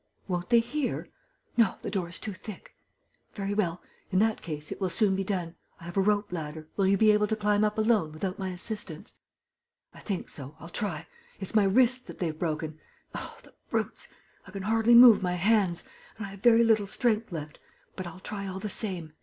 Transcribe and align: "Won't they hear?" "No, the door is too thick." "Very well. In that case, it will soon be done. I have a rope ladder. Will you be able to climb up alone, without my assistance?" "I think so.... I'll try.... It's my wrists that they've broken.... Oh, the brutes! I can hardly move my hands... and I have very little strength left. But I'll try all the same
"Won't 0.27 0.49
they 0.49 0.61
hear?" 0.61 1.09
"No, 1.57 1.75
the 1.83 1.91
door 1.91 2.09
is 2.09 2.17
too 2.17 2.33
thick." 2.33 2.73
"Very 3.35 3.53
well. 3.53 3.83
In 4.09 4.17
that 4.17 4.41
case, 4.41 4.71
it 4.71 4.81
will 4.81 4.89
soon 4.89 5.15
be 5.15 5.23
done. 5.23 5.53
I 5.79 5.83
have 5.83 5.95
a 5.95 6.01
rope 6.01 6.31
ladder. 6.31 6.67
Will 6.75 6.87
you 6.87 6.97
be 6.97 7.11
able 7.11 7.27
to 7.27 7.35
climb 7.35 7.63
up 7.63 7.77
alone, 7.77 8.11
without 8.11 8.39
my 8.39 8.49
assistance?" 8.49 9.13
"I 9.93 9.99
think 9.99 10.27
so.... 10.27 10.55
I'll 10.59 10.69
try.... 10.69 11.05
It's 11.39 11.53
my 11.53 11.65
wrists 11.65 11.99
that 12.05 12.17
they've 12.17 12.39
broken.... 12.39 12.79
Oh, 13.13 13.37
the 13.43 13.53
brutes! 13.69 14.07
I 14.47 14.49
can 14.49 14.63
hardly 14.63 14.95
move 14.95 15.21
my 15.21 15.35
hands... 15.35 15.83
and 16.17 16.25
I 16.25 16.31
have 16.31 16.41
very 16.41 16.63
little 16.63 16.87
strength 16.87 17.31
left. 17.31 17.59
But 17.95 18.07
I'll 18.07 18.21
try 18.21 18.47
all 18.47 18.59
the 18.59 18.69
same 18.69 19.13